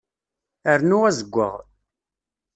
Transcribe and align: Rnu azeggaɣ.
Rnu 0.79 0.97
azeggaɣ. 1.09 1.53